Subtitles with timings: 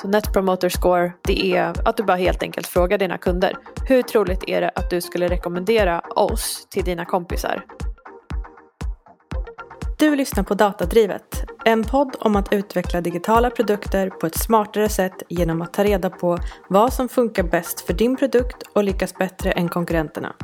[0.00, 3.56] Så Net Promoter Score, det är att du bara helt enkelt frågar dina kunder.
[3.88, 7.64] Hur troligt är det att du skulle rekommendera oss till dina kompisar?
[9.98, 15.22] Du lyssnar på Datadrivet, en podd om att utveckla digitala produkter på ett smartare sätt
[15.28, 16.38] genom att ta reda på
[16.68, 20.34] vad som funkar bäst för din produkt och lyckas bättre än konkurrenterna.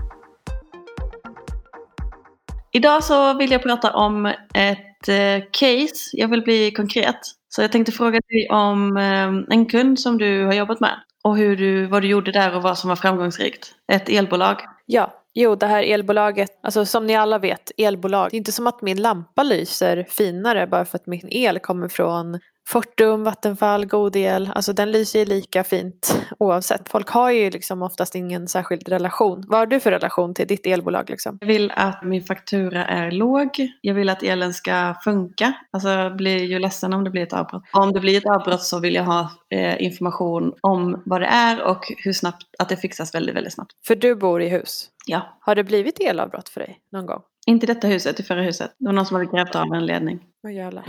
[2.72, 6.10] Idag så vill jag prata om ett Eh, case.
[6.12, 7.18] Jag vill bli konkret.
[7.48, 10.94] Så jag tänkte fråga dig om eh, en kund som du har jobbat med
[11.24, 13.74] och hur du, vad du gjorde där och vad som var framgångsrikt.
[13.92, 14.56] Ett elbolag.
[14.86, 18.28] Ja, jo det här elbolaget, alltså som ni alla vet, elbolag.
[18.30, 21.88] Det är inte som att min lampa lyser finare bara för att min el kommer
[21.88, 26.88] från Fortum, Vattenfall, god el, alltså den lyser ju lika fint oavsett.
[26.88, 29.44] Folk har ju liksom oftast ingen särskild relation.
[29.48, 31.38] Vad har du för relation till ditt elbolag liksom?
[31.40, 33.68] Jag vill att min faktura är låg.
[33.80, 35.52] Jag vill att elen ska funka.
[35.70, 37.62] Alltså jag blir ju ledsen om det blir ett avbrott.
[37.72, 41.62] Om det blir ett avbrott så vill jag ha eh, information om vad det är
[41.62, 43.72] och hur snabbt, att det fixas väldigt, väldigt snabbt.
[43.86, 44.88] För du bor i hus.
[45.06, 45.38] Ja.
[45.40, 47.22] Har det blivit elavbrott för dig någon gång?
[47.46, 48.74] Inte detta huset, i förra huset.
[48.78, 50.20] Det var någon som hade grävt av en ledning.
[50.40, 50.84] Vad jävlar.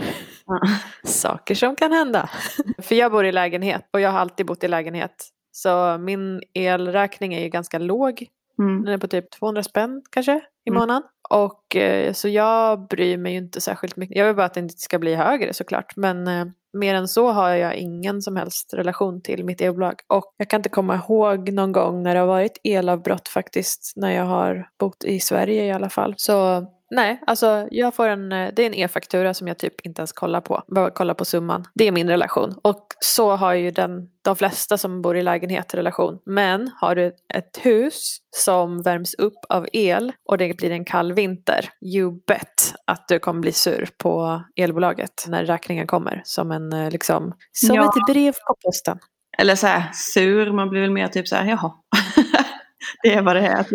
[0.46, 0.60] Ja.
[1.04, 2.30] Saker som kan hända.
[2.78, 5.28] För jag bor i lägenhet och jag har alltid bott i lägenhet.
[5.52, 8.26] Så min elräkning är ju ganska låg.
[8.58, 8.84] Mm.
[8.84, 10.80] Den är på typ 200 spänn kanske i Mm.
[10.80, 11.02] månaden.
[11.30, 14.16] Och eh, så jag bryr mig ju inte särskilt mycket.
[14.16, 15.96] Jag vill bara att den inte ska bli högre såklart.
[15.96, 19.94] Men eh, mer än så har jag ingen som helst relation till mitt elbolag.
[20.08, 23.92] Och jag kan inte komma ihåg någon gång när det har varit elavbrott faktiskt.
[23.96, 26.14] När jag har bott i Sverige i alla fall.
[26.16, 30.00] Så nej, alltså jag får en, eh, det är en e-faktura som jag typ inte
[30.00, 30.62] ens kollar på.
[30.68, 31.64] Bara kollar på summan.
[31.74, 32.54] Det är min relation.
[32.62, 36.18] Och så har ju den, de flesta som bor i lägenhet relation.
[36.26, 41.12] Men har du ett hus som värms upp av el och det blir en kall
[41.12, 41.68] vinter.
[41.94, 46.22] You bet att du kommer bli sur på elbolaget när räkningen kommer.
[46.24, 47.84] Som en eh, liksom, som Ja.
[47.84, 48.98] ett brev på posten.
[49.38, 51.72] Eller så här sur, man blir väl mer typ så här, jaha.
[53.02, 53.66] det är vad det är.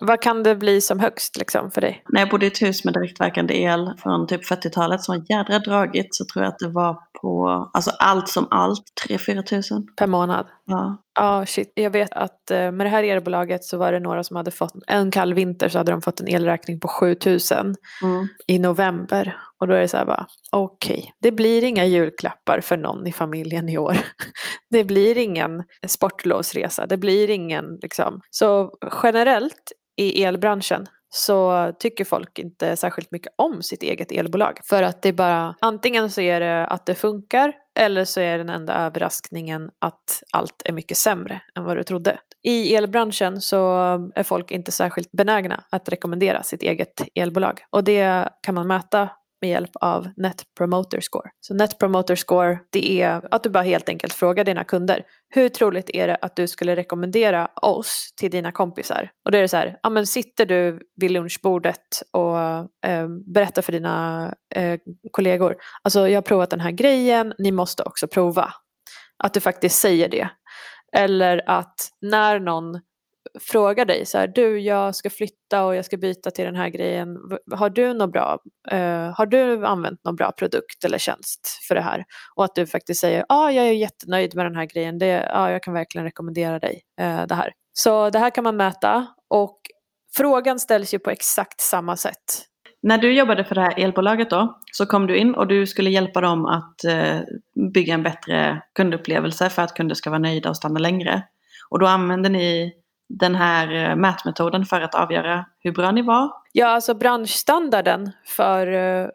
[0.00, 2.04] Vad kan det bli som högst liksom för dig?
[2.08, 5.58] När jag bodde i ett hus med direktverkande el från typ 40-talet som var jädra
[5.58, 9.86] dragigt så tror jag att det var på, alltså allt som allt, 3-4 tusen.
[9.96, 10.46] Per månad?
[10.66, 11.02] Ja.
[11.14, 11.72] Ja, shit.
[11.74, 14.72] Jag vet att eh, med det här elbolaget så var det några som hade fått
[14.86, 18.28] en kall vinter så hade de fått en elräkning på 7000 Mm.
[18.46, 19.36] i november.
[19.60, 23.12] Och då är det så här bara, okej, det blir inga julklappar för någon i
[23.12, 23.96] familjen i år.
[24.70, 28.20] Det blir ingen sportlovsresa, det blir ingen liksom.
[28.30, 28.70] Så
[29.02, 34.60] generellt i elbranschen så tycker folk inte särskilt mycket om sitt eget elbolag.
[34.64, 38.38] För att det är bara, antingen så är det att det funkar eller så är
[38.38, 42.18] den enda överraskningen att allt är mycket sämre än vad du trodde.
[42.42, 43.74] I elbranschen så
[44.14, 47.60] är folk inte särskilt benägna att rekommendera sitt eget elbolag.
[47.70, 49.08] Och det kan man mäta
[49.40, 51.30] med hjälp av Net Promoter Score.
[51.40, 55.02] Så Net Promoter Score, det är att du bara helt enkelt frågar dina kunder.
[55.28, 59.10] Hur troligt är det att du skulle rekommendera oss till dina kompisar?
[59.24, 62.38] Och då är det så här, ja men sitter du vid lunchbordet och
[62.86, 64.80] eh, berättar för dina eh,
[65.10, 68.54] kollegor, alltså jag har provat den här grejen, ni måste också prova.
[69.24, 70.28] Att du faktiskt säger det.
[70.96, 72.80] Eller att när någon
[73.40, 76.68] frågar dig så här, du jag ska flytta och jag ska byta till den här
[76.68, 77.16] grejen.
[77.52, 78.38] Har du något bra,
[78.70, 82.04] eh, har du använt någon bra produkt eller tjänst för det här?
[82.34, 85.28] Och att du faktiskt säger, ja ah, jag är jättenöjd med den här grejen, det,
[85.32, 87.52] ah, jag kan verkligen rekommendera dig eh, det här.
[87.72, 89.60] Så det här kan man mäta och
[90.16, 92.46] frågan ställs ju på exakt samma sätt.
[92.82, 95.90] När du jobbade för det här elbolaget då så kom du in och du skulle
[95.90, 97.20] hjälpa dem att eh,
[97.72, 101.22] bygga en bättre kundupplevelse för att kunder ska vara nöjda och stanna längre.
[101.68, 102.72] Och då använde ni
[103.08, 106.32] den här eh, mätmetoden för att avgöra hur bra ni var.
[106.52, 109.08] Ja, alltså branschstandarden för, eh,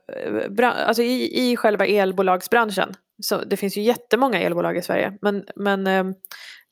[0.87, 5.87] alltså i, i själva elbolagsbranschen, så det finns ju jättemånga elbolag i Sverige, men, men
[5.87, 6.03] eh,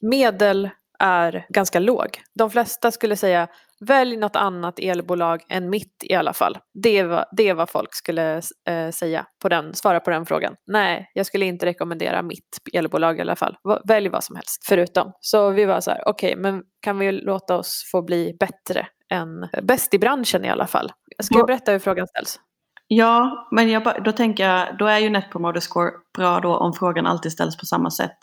[0.02, 0.70] medel
[1.00, 2.08] är ganska låg.
[2.34, 3.48] De flesta skulle säga
[3.80, 6.58] välj något annat elbolag än mitt i alla fall.
[6.84, 10.56] Det är vad, det vad folk skulle eh, säga på den, svara på den frågan.
[10.68, 13.58] Nej, jag skulle inte rekommendera mitt elbolag i alla fall.
[13.88, 15.12] Välj vad som helst förutom.
[15.20, 19.28] Så vi var så här, okej, men kan vi låta oss få bli bättre än
[19.64, 20.92] bäst i branschen i alla fall?
[21.24, 22.40] Ska jag berätta hur frågan ställs?
[22.88, 26.74] Ja, men jag, då tänker jag, då är ju Net Promoter Score bra då om
[26.74, 28.18] frågan alltid ställs på samma sätt.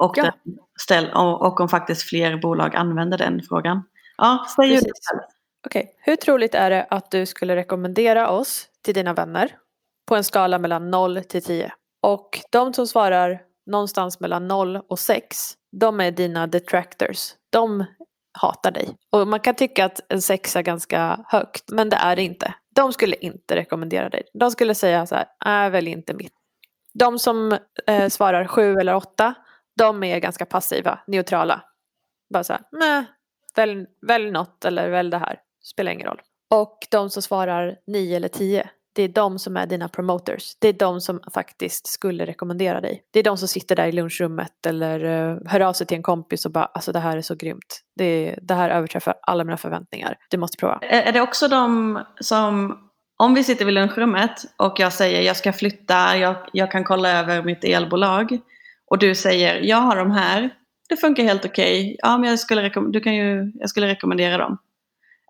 [0.00, 0.32] Och, Ja.
[0.80, 3.82] ställ, och, och om faktiskt fler bolag använder den frågan.
[4.18, 4.92] Ja, säg det Precis.
[5.10, 5.20] själv.
[5.66, 9.56] Okej, hur troligt är det att du skulle rekommendera oss till dina vänner
[10.08, 11.72] på en skala mellan 0 till 10?
[12.02, 17.34] Och de som svarar någonstans mellan 0 och 6, de är dina detractors.
[17.50, 17.84] De
[18.38, 18.96] hatar dig.
[19.10, 22.54] Och man kan tycka att en 6 är ganska högt, men det är det inte.
[22.74, 24.22] De skulle inte rekommendera dig.
[24.34, 26.32] De skulle säga så här, äh, välj inte mitt.
[26.94, 29.34] De som eh, svarar 7 eller 8,
[29.76, 31.62] De är ganska passiva, neutrala.
[32.34, 33.04] Bara så här, nej,
[33.56, 35.38] välj, välj något eller välj det här.
[35.62, 36.20] Spelar ingen roll.
[36.50, 40.56] Och de som svarar 9 eller 10, det är de som är dina promoters.
[40.58, 43.02] Det är de som faktiskt skulle rekommendera dig.
[43.12, 46.02] Det är de som sitter där i lunchrummet eller eh, hör av sig till en
[46.02, 47.80] kompis och bara alltså det här är så grymt.
[47.96, 50.16] Det, det här överträffar alla mina förväntningar.
[50.30, 50.78] Du måste prova.
[50.82, 52.78] Är, är det också de som,
[53.18, 57.18] om vi sitter vid lunchrummet och jag säger jag ska flytta, jag, jag kan kolla
[57.18, 58.38] över mitt elbolag
[58.90, 60.50] och du säger jag har de här,
[60.88, 61.96] det funkar helt okej, okay.
[61.98, 64.58] ja men jag skulle, du kan ju, jag skulle rekommendera dem.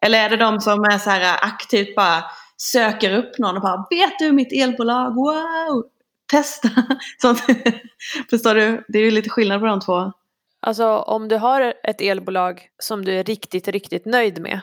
[0.02, 2.24] Eller är det de som är så här äh, aktivt bara
[2.56, 5.84] söker upp någon och bara vet du mitt elbolag, wow,
[6.30, 6.68] testa.
[7.22, 7.42] Sånt.
[8.30, 8.84] Förstår du?
[8.88, 10.12] Det är ju lite skillnad på de två.
[10.60, 14.60] Alltså om du har ett elbolag som du är riktigt, riktigt nöjd med.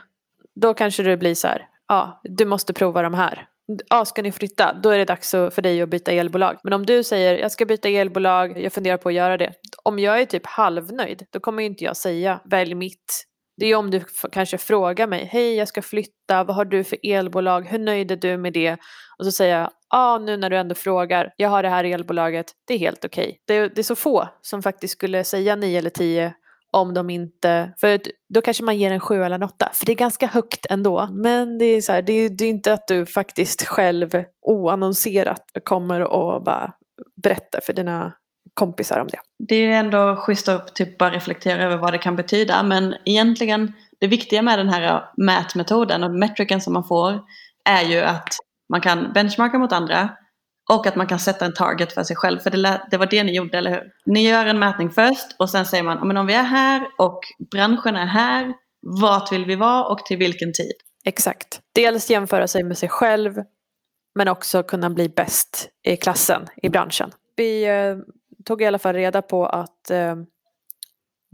[0.55, 3.47] Då kanske det blir så här, ja, du måste prova de här.
[3.89, 6.57] Ja, ska ni flytta, då är det dags för dig att byta elbolag.
[6.63, 9.53] Men om du säger, jag ska byta elbolag, jag funderar på att göra det.
[9.85, 13.25] Om jag är typ halvnöjd, då kommer inte jag säga, välj mitt.
[13.57, 14.01] Det är om du
[14.31, 18.15] kanske frågar mig, hej jag ska flytta, vad har du för elbolag, hur nöjd är
[18.15, 18.77] du med det?
[19.17, 21.83] Och så säger jag, ja ah, nu när du ändå frågar, jag har det här
[21.83, 23.23] elbolaget, det är helt okej.
[23.23, 23.37] Okay.
[23.45, 26.33] Det, det, är så få som faktiskt skulle säga 9 eller 10
[26.71, 28.01] om de inte, för
[28.33, 31.09] då kanske man ger en 7 eller en 8, för det är ganska högt ändå.
[31.11, 35.43] Men det är, så här, det, är, det är inte att du faktiskt själv oannonserat
[35.63, 36.73] kommer och bara
[37.23, 38.13] berättar för dina
[38.55, 39.19] kompisar om det.
[39.47, 42.63] Det är ändå schysst att typ bara reflektera över vad det kan betyda.
[42.63, 47.21] Men egentligen det viktiga med den här mätmetoden och metricen som man får
[47.69, 48.29] är ju att
[48.69, 50.09] man kan benchmarka mot andra
[50.71, 52.39] och att man kan sätta en target för sig själv.
[52.39, 53.91] För det, det var det ni gjorde, eller hur?
[54.05, 57.19] Ni gör en mätning först och sen säger man men om vi är här och
[57.51, 58.53] branschen är här,
[59.01, 60.73] vart vill vi vara och till vilken tid?
[61.05, 61.59] Exakt.
[61.75, 63.33] Dels jämföra sig med sig själv
[64.15, 67.11] men också kunna bli bäst i klassen, i branschen.
[67.35, 67.95] Vi eh,
[68.45, 70.15] tog i alla fall reda på att eh,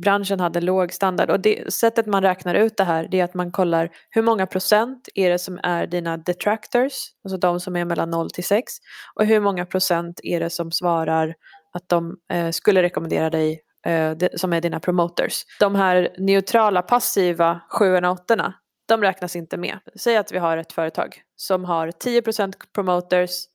[0.02, 1.30] branschen hade låg standard.
[1.30, 4.46] Och det, sättet man räknar ut det här det är att man kollar hur många
[4.46, 6.94] procent är det som är dina detractors,
[7.24, 8.74] alltså de som är mellan 0 till 6
[9.16, 11.36] och hur många procent är det som svarar
[11.74, 15.46] att de eh, skulle rekommendera dig eh, de, som är dina promoters.
[15.60, 18.54] De här neutrala passiva 7 och 8
[18.88, 19.80] de räknas inte med.
[19.96, 23.46] Säg att vi har ett företag som har 10% promoters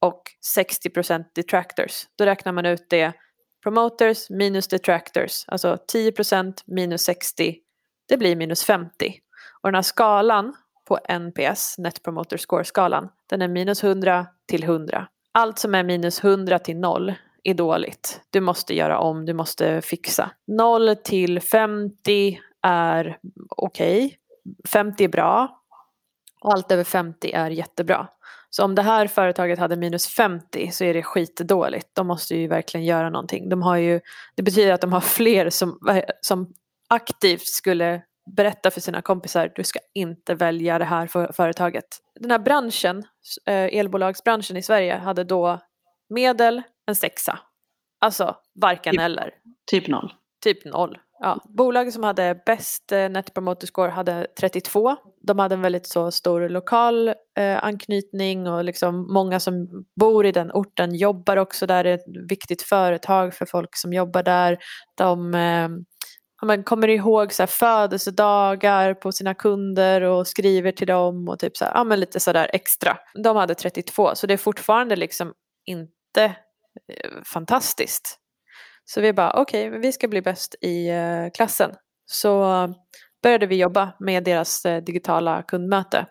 [0.00, 0.22] och
[0.56, 2.06] 60% detractors.
[2.18, 3.12] Då räknar man ut det
[3.62, 7.56] promoters minus detractors, alltså 10% minus 60,
[8.08, 9.14] det blir minus 50.
[9.60, 10.54] Och den här skalan
[10.88, 15.08] på NPS, Net Promoter Score-skalan, den är minus 100 till 100.
[15.32, 18.20] Allt som är minus 100 till 0 är dåligt.
[18.30, 20.30] Du måste göra om, du måste fixa.
[20.46, 23.18] 0 till 50 är
[23.48, 24.06] okej.
[24.06, 24.16] Okay.
[24.68, 25.57] 50 är bra.
[26.40, 28.08] Och allt över 50 är jättebra.
[28.50, 31.88] Så om det här företaget hade minus 50 så är det skitdåligt.
[31.94, 33.48] De måste ju verkligen göra någonting.
[33.48, 34.00] De har ju,
[34.36, 35.78] det betyder att de har fler som,
[36.20, 36.52] som
[36.88, 38.02] aktivt skulle
[38.36, 41.84] berätta för sina kompisar du ska inte välja det här för, företaget.
[42.20, 43.04] Den här branschen,
[43.46, 45.60] eh, elbolagsbranschen i Sverige hade då
[46.08, 47.38] medel en sexa.
[48.00, 49.34] Alltså varken typ, eller.
[49.70, 50.12] Typ noll.
[50.44, 50.98] Typ noll.
[51.20, 54.96] Ja, bolaget som hade bäst eh, Net Promoter Score hade 32.
[55.22, 60.32] De hade en väldigt så stor lokal eh, anknytning och liksom många som bor i
[60.32, 61.84] den orten jobbar också där.
[61.84, 64.58] Det är ett viktigt företag för folk som jobbar där.
[64.96, 65.68] De eh,
[66.46, 71.56] man kommer ihåg så här, födelsedagar på sina kunder och skriver till dem och typ
[71.56, 72.96] så här, ja, men lite sådär extra.
[73.24, 75.32] De hade 32 så det är fortfarande liksom
[75.66, 78.18] inte eh, fantastiskt
[78.90, 81.70] så vi bara okej, okay, vi ska bli bäst i eh, klassen.
[82.06, 82.44] Så
[83.22, 86.06] började vi jobba med deras eh, digitala kundmöte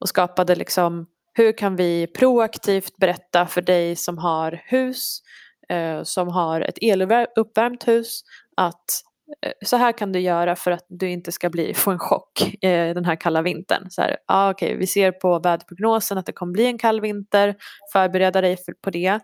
[0.00, 5.22] och skapade liksom hur kan vi proaktivt berätta för dig som har hus,
[5.68, 8.22] eh, som har ett eluppvärmt hus
[8.56, 9.02] att
[9.42, 12.56] eh, så här kan du göra för att du inte ska bli, få en chock
[12.60, 13.90] den här kalla vintern.
[13.90, 17.56] Så här, ah, okay, vi ser på väderprognosen att det kommer bli en kall vinter,
[17.92, 19.20] förbereda dig för, på det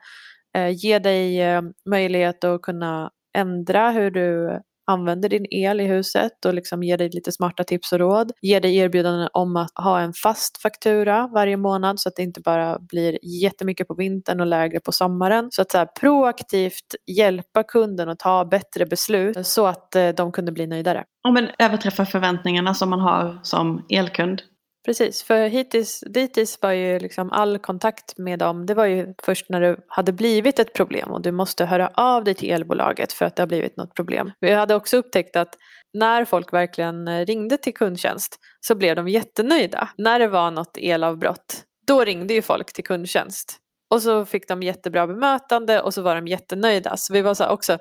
[0.57, 6.45] Eh, ge dig eh, möjlighet att kunna ändra hur du använder din el i huset
[6.45, 8.33] och liksom ge dig lite smarta tips och råd.
[8.43, 12.41] Ge dig erbjudanden om att ha en fast faktura varje månad så att det inte
[12.41, 15.49] bara blir jättemycket på vintern och lägre på sommaren.
[15.51, 20.33] Så att så här, proaktivt hjälpa kunden att ta bättre beslut så att eh, de
[20.33, 21.05] kunde bli nöjdare.
[21.23, 24.43] Ja, men överträffa förväntningarna som man har som elkund.
[24.85, 29.49] Precis, för hittills, dittills var ju liksom all kontakt med dem, det var ju först
[29.49, 33.25] när det hade blivit ett problem och du måste höra av dig till elbolaget för
[33.25, 34.33] att det har blivit något problem.
[34.41, 35.55] Vi hade också upptäckt att
[35.95, 39.89] när folk verkligen ringde till kundtjänst så blev de jättenöjda.
[39.97, 43.59] När det var något elavbrott, då ringde ju folk till kundtjänst.
[43.91, 46.97] Och så fick de jättebra bemötande och så var de jättenöjda.
[46.97, 47.79] Så vi var så också,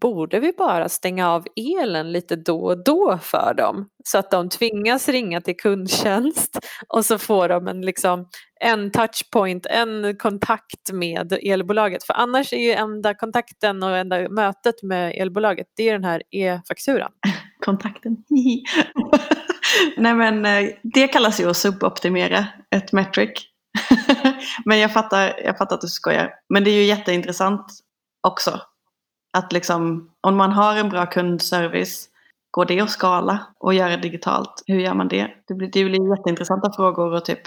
[0.00, 3.88] borde vi bara stänga av elen lite då och då för dem?
[4.04, 8.28] Så att de tvingas ringa till kundtjänst och så får de en, liksom,
[8.60, 12.04] en touchpoint, en kontakt med elbolaget.
[12.04, 16.22] För annars är ju enda kontakten och enda mötet med elbolaget det är den här
[16.30, 17.12] e-fakturan.
[17.64, 18.16] Kontakten.
[19.96, 23.30] Nej men eh, det kallas ju att suboptimera ett metric.
[24.64, 26.30] men jag fattar, jag fattar att du skojar.
[26.48, 27.66] Men det är ju jätteintressant
[28.26, 28.60] också.
[29.36, 32.08] Att liksom, om man har en bra kundservice,
[32.50, 34.62] går det att skala och göra digitalt?
[34.66, 35.30] Hur gör man det?
[35.48, 37.40] Det blir, det blir jätteintressanta frågor och typ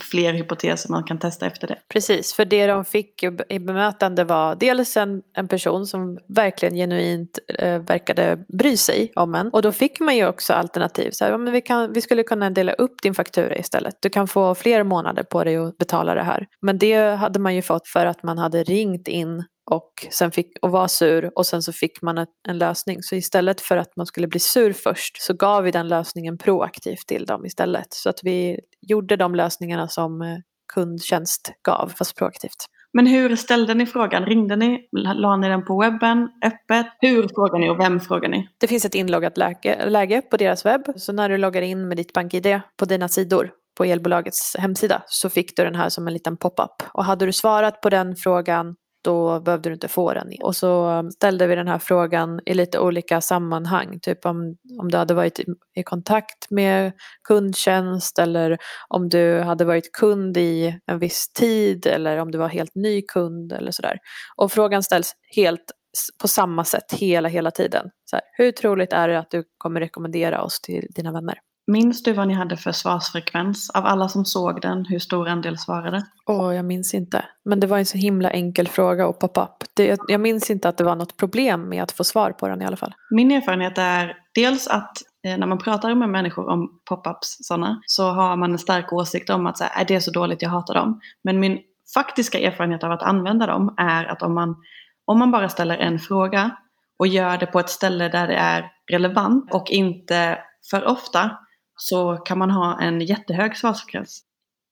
[0.00, 1.78] fler hypoteser man kan testa efter det.
[1.92, 7.38] Precis, för det de fick i bemötande var dels en, en person som verkligen genuint
[7.58, 9.48] eh, verkade bry sig om en.
[9.48, 11.10] Och då fick man ju också alternativ.
[11.10, 13.94] Så här, ja, men vi, kan, vi skulle kunna dela upp din faktura istället.
[14.00, 16.46] Du kan få fler månader på dig att betala det här.
[16.62, 20.58] Men det hade man ju fått för att man hade ringt in och, sen fick,
[20.62, 23.02] och var sur och sen så fick man en lösning.
[23.02, 27.06] Så istället för att man skulle bli sur först så gav vi den lösningen proaktivt
[27.06, 27.86] till dem istället.
[27.90, 30.38] Så att vi gjorde de lösningarna som eh,
[30.74, 32.66] kundtjänst gav fast proaktivt.
[32.92, 34.26] Men hur ställde ni frågan?
[34.26, 34.88] Ringde ni?
[34.92, 36.28] La ni den på webben?
[36.44, 36.86] Öppet?
[37.00, 38.48] Hur frågar ni och vem frågar ni?
[38.60, 40.82] Det finns ett inloggat läge, läge på deras webb.
[40.96, 45.30] Så när du loggar in med ditt BankID på dina sidor på elbolagets hemsida så
[45.30, 46.82] fick du den här som en liten pop-up.
[46.92, 48.76] Och hade du svarat på den frågan
[49.08, 50.28] då behövde du inte få den.
[50.42, 54.00] Och så ställde vi den här frågan i lite olika sammanhang.
[54.00, 56.92] Typ om, om du hade varit i, i kontakt med
[57.28, 62.48] kundtjänst eller om du hade varit kund i en viss tid eller om du var
[62.48, 63.98] helt ny kund eller sådär.
[64.36, 65.72] Och frågan ställs helt
[66.20, 67.90] på samma sätt hela, hela tiden.
[68.04, 71.38] Så här, hur troligt är det att du kommer rekommendera oss till dina vänner?
[71.70, 73.70] Minns du vad ni hade för svarsfrekvens?
[73.70, 76.06] Av alla som såg den, hur stor andel svarade?
[76.26, 77.24] Åh, oh, jag minns inte.
[77.44, 79.64] Men det var en så himla enkel fråga poppa upp.
[80.08, 82.64] jag minns inte att det var något problem med att få svar på den i
[82.64, 82.94] alla fall.
[83.10, 84.92] Min erfarenhet är dels att
[85.24, 89.30] eh, när man pratar med människor om pop-ups sådana så har man en stark åsikt
[89.30, 91.00] om att så här, är det så dåligt, jag hatar dem.
[91.24, 91.58] Men min
[91.94, 94.56] faktiska erfarenhet av att använda dem är att om man,
[95.04, 96.50] om man bara ställer en fråga
[96.98, 100.38] och gör det på ett ställe där det är relevant och inte
[100.70, 101.30] för ofta
[101.78, 104.22] så kan man ha en jättehög svarsfrekvens.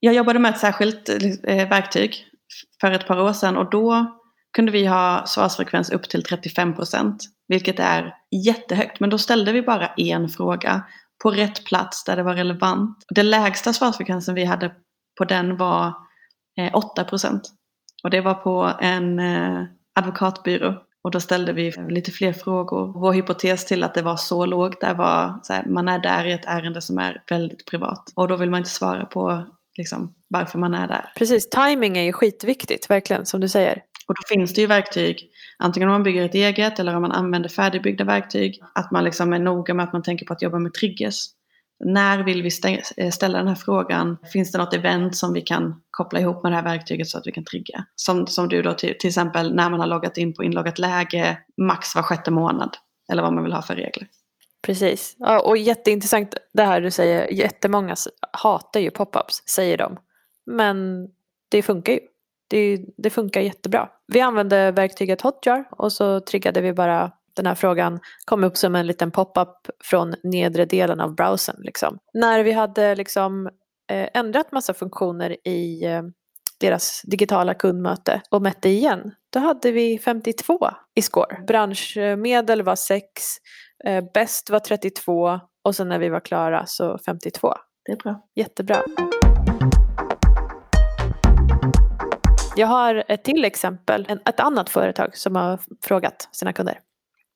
[0.00, 2.26] Jag jobbade med ett särskilt eh, verktyg
[2.80, 4.16] för ett par år sedan och då
[4.56, 8.14] kunde vi ha svarsfrekvens upp till 35 procent, vilket är
[8.46, 9.00] jättehögt.
[9.00, 10.82] Men då ställde vi bara en fråga
[11.22, 13.04] på rätt plats där det var relevant.
[13.08, 14.72] Den lägsta svarsfrekvensen vi hade
[15.18, 15.94] på den var
[16.58, 17.42] eh, 8 procent.
[18.04, 20.74] Och det var på en eh, advokatbyrå
[21.06, 22.92] och då ställde vi lite fler frågor.
[23.00, 26.32] Vår hypotes till att det var så lågt där var att man är där i
[26.32, 28.12] ett ärende som är väldigt privat.
[28.14, 29.46] Och då vill man inte svara på
[29.76, 31.12] liksom, varför man är där.
[31.16, 33.82] Precis, timing är ju skitviktigt, verkligen, som du säger.
[34.08, 37.12] Och då finns det ju verktyg, antingen om man bygger ett eget eller om man
[37.12, 40.58] använder färdigbyggda verktyg, att man liksom är noga med att man tänker på att jobba
[40.58, 41.26] med triggers.
[41.84, 42.50] När vill vi
[42.96, 44.16] eh, ställa den här frågan?
[44.32, 47.26] Finns det något event som vi kan koppla ihop med det här verktyget så att
[47.26, 47.84] vi kan trigga?
[47.94, 51.38] Som, som du då till, till exempel när man har loggat in på inloggat läge
[51.62, 52.76] max var sjätte månad.
[53.12, 54.08] Eller vad man vill ha för regler.
[54.62, 55.16] Precis.
[55.18, 57.32] Ja, och jätteintressant det här du säger.
[57.32, 57.96] Jättemånga
[58.32, 59.96] hatar ju pop-ups, säger de.
[60.46, 61.06] Men
[61.50, 62.00] det funkar ju.
[62.48, 63.88] Det, det funkar jättebra.
[64.06, 68.74] Vi använde verktyget Hotjar och så triggade vi bara den här frågan kom upp som
[68.74, 71.56] en liten pop-up från nedre delen av browsern.
[71.58, 71.98] Liksom.
[72.14, 73.46] När vi hade liksom,
[73.90, 76.02] eh, ändrat massa funktioner i eh,
[76.60, 81.44] deras digitala kundmöte och mätte igen, då hade vi 52 i score.
[81.46, 83.02] Branschmedel var 6,
[83.84, 87.54] eh, bäst var 32 och sen när vi var klara så 52.
[87.84, 88.22] Det är bra.
[88.34, 88.82] Jättebra.
[92.56, 96.78] Jag har ett till exempel, ett annat företag som har frågat sina kunder.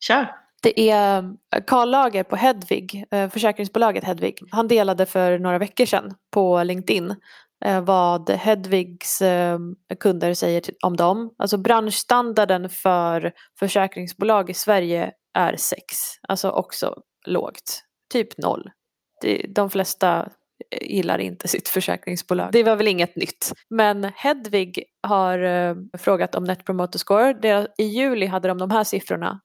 [0.01, 0.41] Kör!
[0.63, 1.19] Det är
[1.55, 4.39] eh, Karl Lager på Hedvig, eh, försäkringsbolaget Hedvig.
[4.51, 7.15] Han delade för några veckor sedan på LinkedIn
[7.65, 9.23] eh, vad Hedvigs
[10.01, 11.35] kunder säger om dem.
[11.39, 15.83] Alltså branschstandarden för försäkringsbolag i Sverige är 6.
[16.29, 16.95] Alltså också
[17.27, 17.83] lågt.
[18.13, 18.71] Typ noll.
[19.49, 20.29] De flesta
[20.81, 22.53] gillar inte sitt försäkringsbolag.
[22.53, 23.53] Det var väl inget nytt.
[23.71, 27.67] Men Hedvig har frågat om Net Promoter Score.
[27.79, 29.41] I juli hade de de här siffrorna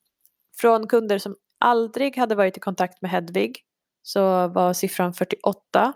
[0.61, 3.59] från kunder som aldrig hade varit i kontakt med Hedvig
[4.03, 5.93] så var siffran 48.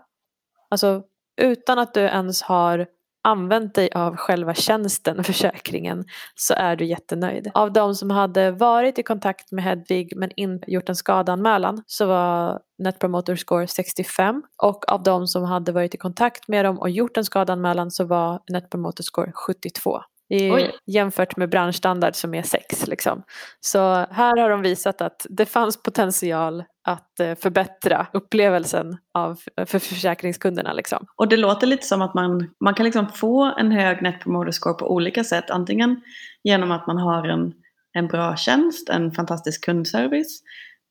[0.69, 1.03] Alltså
[1.41, 2.87] utan att du ens har
[3.23, 7.51] använt dig av själva tjänsten försäkringen så är du jättenöjd.
[7.53, 12.05] Av de som hade varit i kontakt med Hedvig men inte gjort en skadanmälan så
[12.05, 16.79] var Net Promoter Score 65 och av de som hade varit i kontakt med dem
[16.79, 22.33] och gjort en skadanmälan så var Net Promoter Score 72 i, jämfört med branschstandard som
[22.33, 22.87] är 6.
[22.87, 23.23] Liksom.
[23.59, 23.79] Så
[24.11, 30.73] här har de visat att det fanns potential att eh, förbättra upplevelsen av, för försäkringskunderna.
[30.73, 31.05] Liksom.
[31.15, 34.51] Och det låter lite som att man, man kan liksom få en hög net promoter
[34.51, 35.49] score på olika sätt.
[35.49, 36.01] Antingen
[36.43, 37.53] genom att man har en,
[37.93, 40.41] en bra tjänst, en fantastisk kundservice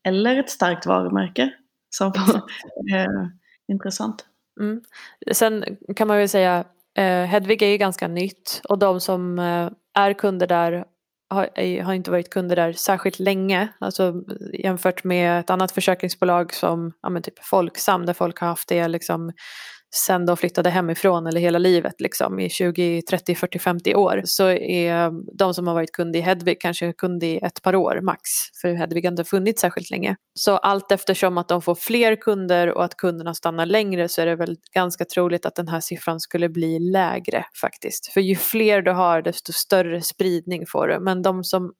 [0.07, 1.53] eller ett starkt varumärke.
[1.89, 2.07] Som
[2.93, 3.05] eh,
[3.71, 4.25] intressant.
[4.59, 4.81] Mm.
[5.31, 6.65] Sen kan man väl säga
[6.99, 9.69] eh, Hedvig är ju ganska nytt och de som eh,
[10.03, 10.85] är kunder där
[11.29, 13.67] har, är, har inte varit kunder där särskilt länge.
[13.79, 14.13] Alltså
[14.53, 18.87] jämfört med ett annat försäkringsbolag som ja, men typ Folksam där folk har haft det
[18.87, 19.31] liksom
[19.95, 24.49] sen de flyttade hemifrån eller hela livet liksom i 20, 30, 40, 50 år så
[24.49, 28.21] är de som har varit kund i Hedvig kanske kund i ett par år max
[28.61, 30.15] för Hedvig har inte funnits särskilt länge.
[30.33, 34.25] Så allt eftersom att de får fler kunder och att kunderna stannar längre så är
[34.25, 38.13] det väl ganska troligt att den här siffran skulle bli lägre faktiskt.
[38.13, 40.99] För ju fler du har desto större spridning får du.
[40.99, 41.73] Men de som,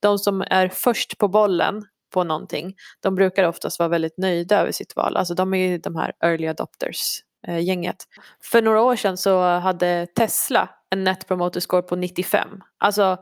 [0.00, 1.82] de som är först på bollen
[2.14, 5.16] på någonting, de brukar oftast vara väldigt nöjda över sitt val.
[5.16, 7.96] Alltså de är ju de här early adopters gänget.
[8.42, 12.48] För några år sedan så hade Tesla en net promoter score på 95.
[12.78, 13.18] Alltså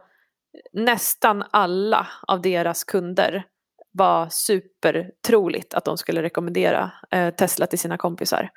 [0.73, 3.45] nästan alla av deras kunder
[3.93, 8.51] var supertroligt att de skulle rekommendera eh, Tesla till sina kompisar.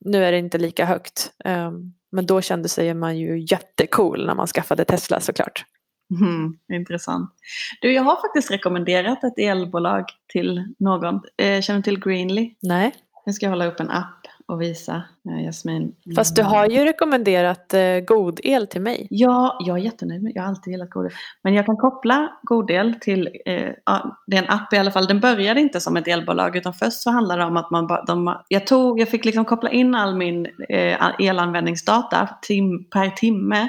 [0.00, 1.32] Nu är det inte lika högt.
[1.44, 1.72] Eh,
[2.12, 5.64] men då kände sig man ju jättecool när man skaffade Tesla såklart.
[6.20, 7.30] Mm, intressant.
[7.80, 11.20] Du, jag har faktiskt rekommenderat ett elbolag till någon.
[11.36, 12.54] Eh, känner du till Greenly?
[12.62, 12.94] Nej.
[13.26, 15.94] Nu ska jag hålla upp en app och visa eh, Jasmin.
[16.16, 19.06] Fast du har ju rekommenderat eh, god el till mig.
[19.10, 21.12] Ja, jag är jättenöjd med Jag har alltid gillat Godel.
[21.42, 25.06] Men jag kan koppla Godel till, eh, ja, det är en app i alla fall.
[25.06, 28.04] Den började inte som ett elbolag utan först så handlade det om att man bara,
[28.04, 33.68] de, jag, tog, jag fick liksom koppla in all min eh, elanvändningsdata tim, per timme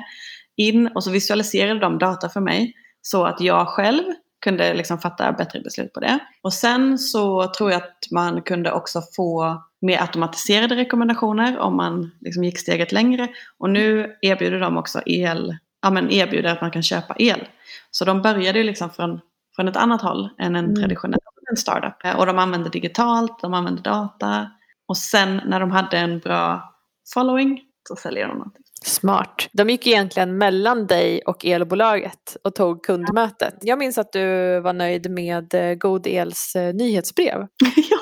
[0.57, 4.03] in och så visualiserade de data för mig så att jag själv
[4.45, 6.19] kunde liksom fatta bättre beslut på det.
[6.41, 12.11] Och sen så tror jag att man kunde också få mer automatiserade rekommendationer om man
[12.21, 13.27] liksom gick steget längre.
[13.57, 17.47] Och nu erbjuder de också el, ja men erbjuder att man kan köpa el.
[17.91, 19.19] Så de började ju liksom från,
[19.55, 20.75] från ett annat håll än en Mm.
[20.75, 21.19] traditionell
[21.49, 22.17] en startup.
[22.17, 24.51] Och de använder digitalt, de använder data.
[24.87, 26.73] Och sen när de hade en bra
[27.13, 28.63] following så säljer de någonting.
[28.85, 29.49] Smart.
[29.51, 33.53] De gick egentligen mellan dig och elbolaget och tog kundmötet.
[33.61, 37.37] Jag minns att du var nöjd med eh, God Els eh, nyhetsbrev.
[37.89, 37.97] ja,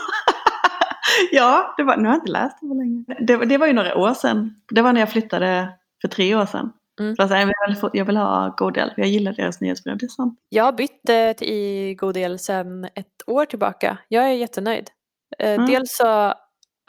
[1.31, 3.03] ja det var, nu har jag inte läst det på länge.
[3.19, 4.55] Det, var- det var ju några år sedan.
[4.71, 5.69] Det var när jag flyttade
[6.01, 6.71] för tre år sedan.
[6.99, 7.15] Mm.
[7.15, 10.39] Så jag, vill, jag vill ha god hjälp, jag gillar deras nyhetsbrev, det är sant.
[10.49, 13.97] Jag har bytt eh, till i God El sedan ett år tillbaka.
[14.07, 14.89] Jag är jättenöjd.
[15.39, 15.65] Eh, Mm.
[15.65, 16.33] Dels så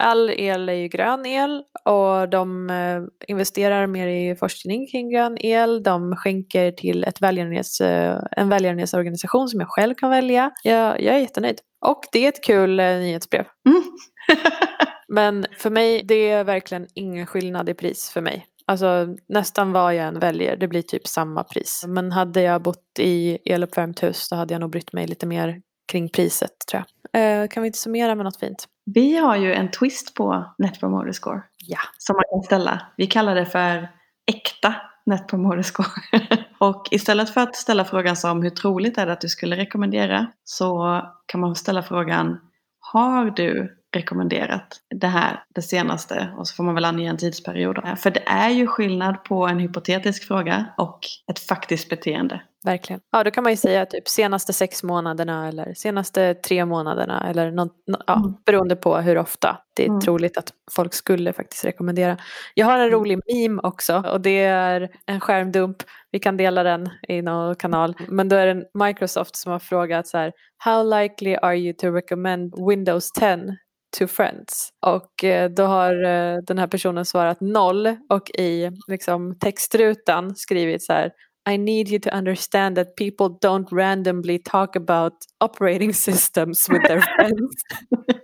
[0.02, 5.36] all el är ju grön el och de eh, investerar mer i forskning kring grön
[5.40, 5.82] el.
[5.82, 10.50] De skänker till ett välgörenhets, eh, en välgörenhetsorganisation som jag själv kan välja.
[10.62, 11.60] Jag, jag är jättenöjd.
[11.86, 13.44] Och det är ett kul eh, nyhetsbrev.
[13.68, 13.82] Mm.
[15.08, 18.46] Men för mig, det är verkligen ingen skillnad i pris för mig.
[18.66, 21.84] Alltså nästan vad jag än väljer, det blir typ samma pris.
[21.88, 25.60] Men hade jag bott i eluppvärmt hus så hade jag nog brytt mig lite mer
[25.92, 27.42] kring priset tror jag.
[27.42, 28.68] Eh, kan vi inte summera med något fint?
[28.86, 31.78] Vi har ju en twist på Net Promoter Score Ja.
[31.98, 32.80] som man kan ställa.
[32.96, 33.88] Vi kallar det för
[34.26, 34.74] äkta
[35.06, 35.88] Net Promoter Score.
[36.58, 40.26] och istället för att ställa frågan som hur troligt är det att du skulle rekommendera
[40.44, 42.40] så kan man ställa frågan
[42.80, 47.98] har du rekommenderat det här det senaste och så får man väl ange en tidsperiod.
[47.98, 50.98] För det är ju skillnad på en hypotetisk fråga och
[51.30, 52.42] ett faktiskt beteende.
[52.64, 53.00] Verkligen.
[53.12, 57.50] Ja, då kan man ju säga typ senaste sex månaderna eller senaste tre månaderna eller
[57.50, 58.34] något, nå- ja, Mm.
[58.46, 60.00] beroende på hur ofta det är Mm.
[60.00, 62.16] troligt att folk skulle faktiskt rekommendera.
[62.54, 62.92] Jag har en Mm.
[62.94, 65.76] rolig meme också och det är en skärmdump.
[66.10, 67.94] Vi kan dela den i någon kanal.
[68.08, 70.32] Men då är det Microsoft som har frågat så här
[70.64, 73.56] How likely are you to recommend Windows 10
[73.98, 74.68] to friends?
[74.86, 80.82] Och eh, då har eh, den här personen svarat noll och i liksom, textrutan skrivit
[80.84, 81.10] så här
[81.46, 87.02] I need you to understand that people don't randomly talk about operating systems with their
[87.16, 87.54] friends.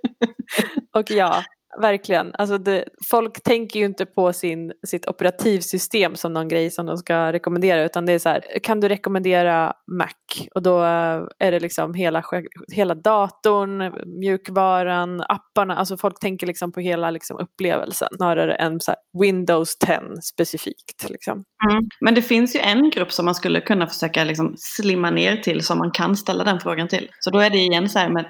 [0.95, 1.45] och ja,
[1.79, 2.31] verkligen.
[2.35, 6.97] Alltså det, folk tänker ju inte på sin, sitt operativsystem som någon grej som de
[6.97, 10.47] ska rekommendera utan det är så här, kan du rekommendera Mac?
[10.55, 10.81] Och då
[11.39, 12.23] är det liksom hela,
[12.73, 15.77] hela datorn, mjukvaran, apparna.
[15.77, 21.11] Alltså folk tänker liksom på hela liksom upplevelsen snarare än så här Windows 10 specifikt.
[21.11, 21.45] Liksom.
[21.71, 21.89] Mm.
[22.01, 25.63] Men det finns ju en grupp som man skulle kunna försöka liksom slimma ner till
[25.63, 27.09] som man kan ställa den frågan till.
[27.19, 28.27] Så då är det igen så här med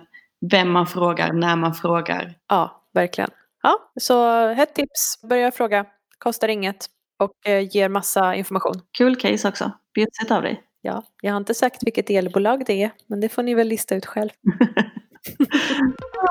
[0.51, 2.35] vem man frågar, när man frågar.
[2.49, 3.31] Ja, verkligen.
[3.63, 5.85] Ja, så ett tips, börja fråga,
[6.19, 6.87] kostar inget.
[7.19, 8.75] och eh, ger massa information.
[8.99, 9.71] Kul case också.
[9.95, 10.63] Bjussigt av dig.
[10.83, 13.95] Ja, jag har inte sagt vilket elbolag det är, men det får ni väl lista
[13.95, 14.31] ut själv.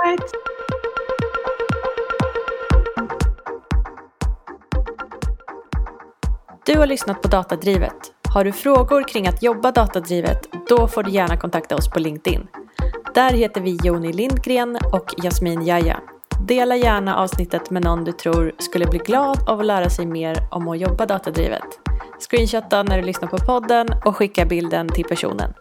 [0.06, 0.32] Right.
[6.66, 7.94] Du har lyssnat på Datadrivet.
[8.34, 12.48] Har du frågor kring att jobba datadrivet, då får du gärna kontakta oss på LinkedIn.
[13.20, 16.00] Där heter vi Joni Lindgren och Jasmin Jaja.
[16.48, 20.38] Dela gärna avsnittet med någon du tror skulle bli glad av att lära sig mer
[20.52, 21.64] om att jobba datadrivet.
[22.20, 25.54] Screenshotta när du lyssnar på podden och skicka bilden till personen.